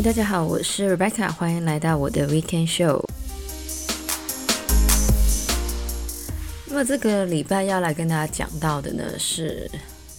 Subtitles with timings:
[0.00, 3.04] 大家好，我是 Rebecca，欢迎来到我的 Weekend Show。
[6.66, 9.70] 那么这个礼拜要来跟大家讲到的呢是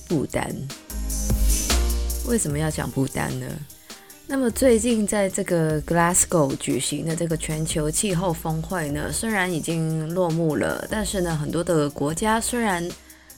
[0.07, 0.55] 不丹。
[2.27, 3.47] 为什么要讲不丹呢？
[4.27, 12.87] 那么最近在这个 Glasgow 举行的这个全球气候峰会呢，虽然已经落幕了，但是呢，很多的国家虽然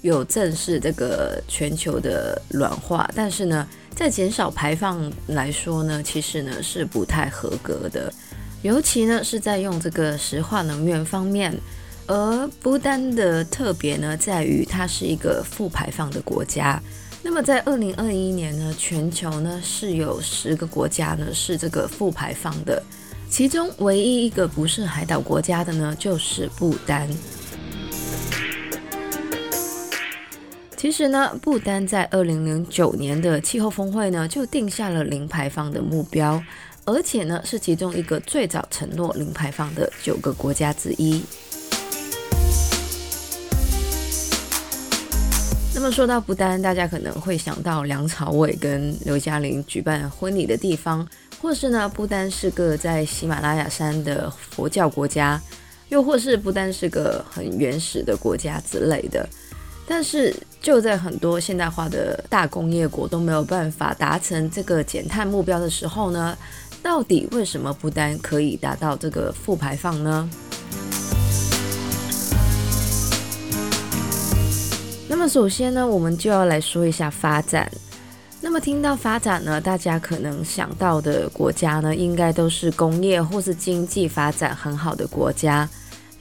[0.02, 8.14] 有正视这个全球的暖化，但是呢，在减少排放来说呢，其实呢是不太合格的，
[8.62, 11.54] 尤其呢是在用这个石化能源方面。
[12.08, 16.80] 而不丹的特别呢，在于它是一个负排放的国家。
[17.24, 22.80] 那么在二零二一年呢，全球呢是有十个国家呢是这个负排放的，
[23.28, 27.10] 其中唯一一个不是海岛国家的呢，就是不丹。
[30.86, 36.40] 其实呢，不丹在二零零九年的气候峰会呢，就定下了零排放的目标，
[36.86, 41.24] 而且呢，是其中一个最早承诺零排放的九个国家之一。
[45.74, 51.08] 那么说到不丹，大家可能会想到梁朝伟跟刘嘉玲举办婚礼的地方，
[51.42, 55.42] 或是呢，不丹是个在喜马拉雅山的佛教国家，
[55.90, 59.28] 又或是不丹是个很原始的国家之类的。
[59.88, 66.36] 但是，就在很多现代化的大工业国都没有办法达成这个减碳目标的时候呢，
[66.82, 70.28] 到底为什么不单可以达到这个负排放呢？
[75.08, 77.72] 那么，首先呢，我们就要来说一下发展。
[78.42, 85.70] 那么，听到发展呢，大家可能想到的国家呢，应该都是工业或是经济发展很好的国家。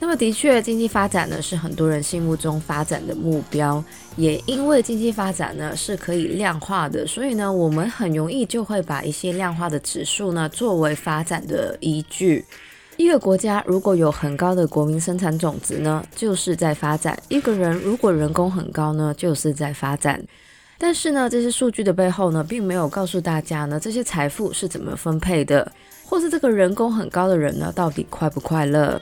[0.05, 3.83] 那么的确，经济发展呢是很多人心目中发展的目标，
[4.17, 12.45] 也因为经济发展呢是可以量化的，所以呢我们很容易就会把一些量化的指数呢作为发展的依据。
[12.97, 20.23] 一个国家如果有很高的国民生产总值呢，就是在发展；一个人如果人工很高呢，就是在发展。
[20.77, 25.71] 但是呢，这些数据的背后呢，并没有告诉大家呢这些财富是怎么分配的，
[26.05, 29.01] 或是这个人工很高的人呢到底快不快乐。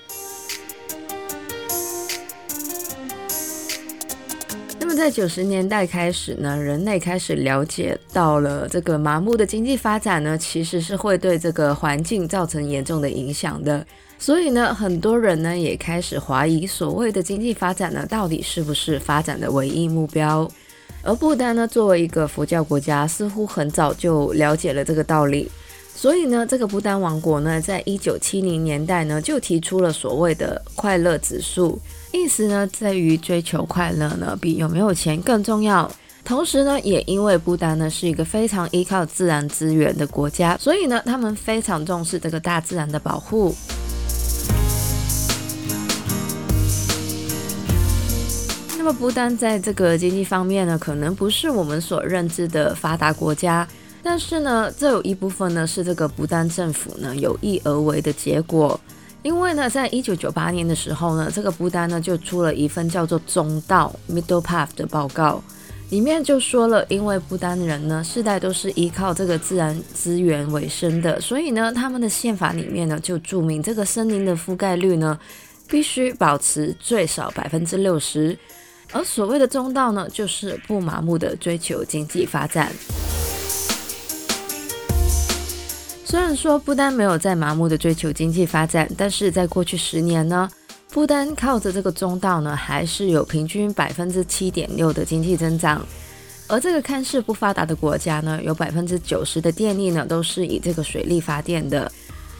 [4.95, 13.85] 在九十年代开始呢，人类开始了解到了这个麻木的经济发展呢，其实是会对这个环境造成严重的影响的。
[14.19, 20.49] 所以呢，很多人呢也开始怀疑所谓的经济发展呢，到底是不是发展的唯一目标？
[21.01, 25.49] 而不丹呢，作为一个佛教国家，似乎很早就了解了这个道理。
[25.95, 31.79] 所以呢，这个不丹王国呢，在一九七零年代呢，就提出了所谓的快乐指数。
[32.13, 35.91] 意思呢，在于追求快乐呢，比有没有钱更重要。
[36.23, 43.53] 同时呢，也因为不丹呢是一个非常依靠自然资源的国家，所以呢，他们非常重视这个大自然的保护。
[48.77, 53.67] 那么，不丹在这个经济方面呢，可能不是我们所认知的发达国家，
[54.03, 58.79] 但是呢，这有一部分呢是这个不丹政府呢有意而为的结果。
[59.23, 65.41] 因为呢，在一九九八年的时候呢，这个不丹呢就出了一份叫做“中道 ”（Middle Path） 的报告，
[65.89, 75.17] 里面就说了，因为不丹人呢世代都是依靠这个自然资源为生的，所以呢，他们的宪法里面呢就注明这个森林的覆盖率呢
[75.69, 78.37] 必须保持最少百分之六十，
[78.91, 82.69] 而所谓的中道呢，就是不麻木的追求经济发展。
[86.13, 90.47] 虽然说不丹没有在麻木的追求经济发展，但是在过去十年呢，
[90.91, 95.83] 不丹靠着这个中道呢，还是有平均百分之七点六的经济增长。
[96.47, 101.91] 而这个看似不发达的国家呢，有百分之九十的电力呢都是以这个水力发电的，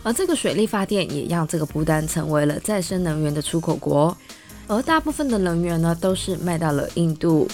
[0.04, 4.16] 而这个水力发电也让这个不丹成为了再生能源的出口国，
[4.68, 7.48] 而大部分的能源呢都是卖到了印度。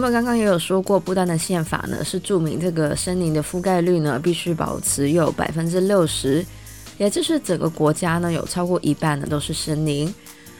[0.00, 6.42] 那么刚刚也有说过，不丹的宪法呢是注明这个森林的覆盖率呢必须保持有百分之六十，
[6.96, 10.10] 也就是整个国家呢有超过一半呢都是森林，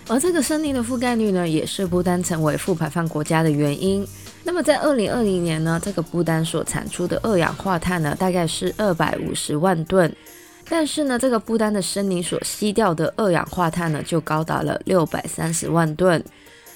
[0.09, 4.07] 而这个森林的覆盖率呢也是不丹成为负排放国家的原因。
[4.45, 10.15] 那么在二零二零年呢，这个不丹所产出的二氧化碳呢大概是二百五十万吨，
[10.69, 16.23] 但是呢这个不丹的森林所吸掉的二氧化碳呢就高达了六百三十万吨。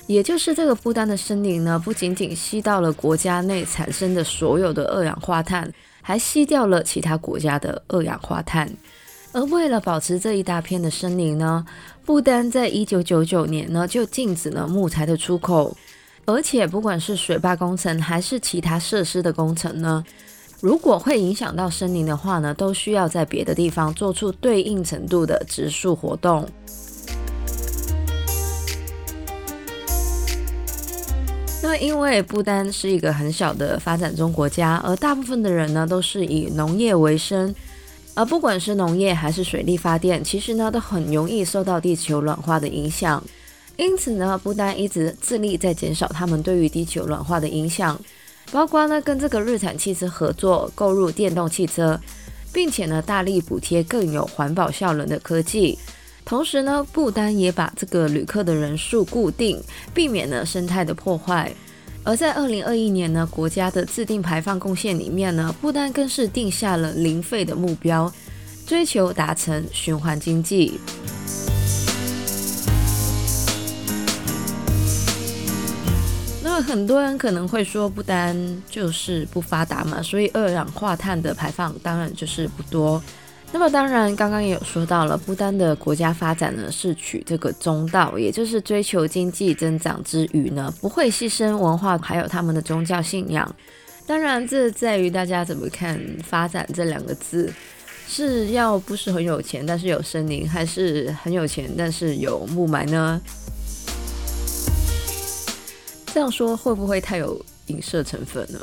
[0.07, 5.73] 也就是这个不丹的森林呢，不仅仅吸到了国家内产生的所有的二氧化碳，
[6.03, 8.71] 还吸掉了其他国家的二氧化碳。
[9.33, 11.65] 而为了保持这一大片的森林呢，
[12.05, 15.77] 不丹在一九九九年呢就禁止了木材的出口。
[16.27, 20.05] 而且不管是水坝工程还是其他设施的工程呢，
[20.61, 26.49] 如果会影响到森林的话呢，都需要在别的地方做出对应程度的植树活动。
[31.65, 37.55] 那，因为不丹是一个很小的发展中国家，而大部分的人呢都是以农业为生，
[38.13, 43.25] 而不管是农业还是水力发电，其实呢都很容易受到地球暖化的影响。
[43.77, 47.99] 因此呢，不丹一直致力在减少他们对于地球暖化的影响。
[48.53, 51.99] 包括呢，跟这个日产汽车合作购入电动汽车，
[52.53, 55.79] 并且呢，大力补贴更有环保效能的科技。
[56.25, 59.63] 同时呢，不丹也把这个旅客的人数固定，
[59.93, 61.53] 避免了生态的破坏。
[62.03, 68.11] 而在二零二一年呢，国家的制定排放贡献里面呢，不丹更是定下了零废的目标，
[68.67, 70.81] 追求达成循环经济。
[76.43, 83.03] 那么很多人可能会说，不丹就是不发达嘛，所以二氧化碳的排放当然就是不多。
[83.55, 93.49] 那么当然，刚刚也有说到了，不丹的国家发展呢是取这个中道，也就是追求经济增长之余呢，不会牺牲文化还有他们的宗教信仰。
[94.09, 95.97] 当然，这在于大家怎么看
[96.27, 97.49] “发展”这两个字，
[98.09, 103.21] 是要不是很有钱，但是有森林，还是很有钱，但是有雾霾呢？
[106.13, 108.59] 这样说会不会太有影射成分呢？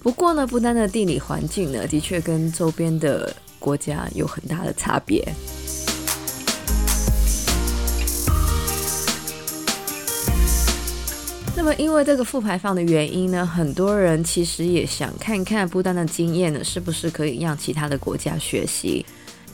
[0.00, 3.32] 不过呢，不丹的地理环境呢，的确跟周边的
[3.64, 5.26] 国家有很大的差别。
[11.56, 19.06] 那么，因为这个负排放的原因呢，很多人其实也想看看不丹的经验呢，是不是可以让其他的国家学习。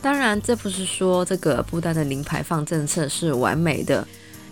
[0.02, 4.04] 当然，这不是说这个不丹的零排放政策是完美的。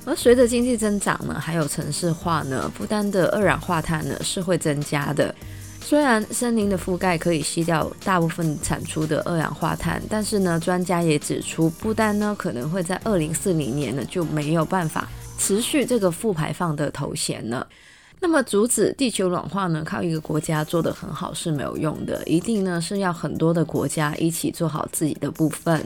[0.04, 5.34] 而随着经济增长呢，还有城市化呢，不丹的二氧化碳呢是会增加的。
[5.80, 15.08] 虽然森林的覆盖可以吸掉大部分产出的二氧化碳，但是呢，专家也指出，不丹呢可能会在二零四零年呢就没有办法
[15.38, 17.66] 持续这个负排放的头衔了。
[18.20, 25.82] 那么，阻止地球暖化呢，靠一个国家做得很好是没有用的，一定呢是要很多的国家一起做好自己的部分。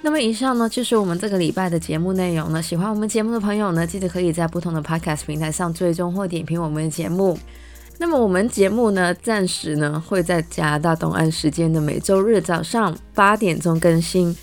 [0.00, 2.62] 那么以上呢，就是我们这个礼拜的节目内容呢。
[2.62, 7.38] 喜欢我们节目的朋友呢，记得可以在不同的 Podcast 平台上追踪或点评我们的节目。
[7.98, 14.34] 那么我们节目呢，暂时呢会在加拿大东岸时间的每周日早上八点钟更新，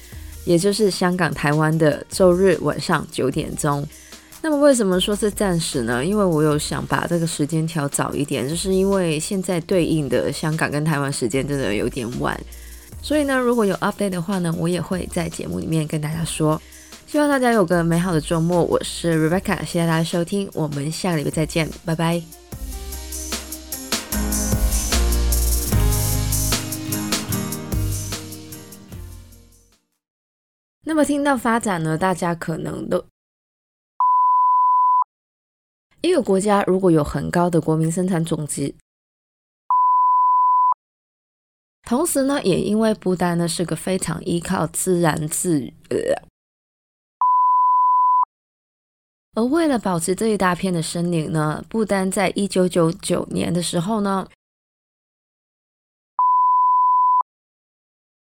[0.44, 3.88] 也就是香港、台湾的周日晚上九点钟。
[4.42, 6.06] 那么为什么说是暂时呢？
[6.06, 12.40] 因为我有想把这个时间调早一点，就是因为现在对应的香港跟台湾时间真的有点晚。
[13.06, 16.60] 所以呢，如果有 update 的话呢，我也会在节目里面跟大家说。
[17.06, 18.64] 希望大家有个美好的周末。
[18.64, 22.20] 我是 Rebecca，谢谢大家收听，我们下个礼拜再见，拜拜。
[30.84, 33.06] 那么听到发展呢，大家可能都
[36.02, 38.74] 一个国家如果有很高的国民生产总值。
[41.86, 45.72] 同时呢，也因为不丹呢是个非常依靠自然资源，
[49.36, 54.28] 而为了保持这一大片的森林呢，不丹在一九九九年的时候呢，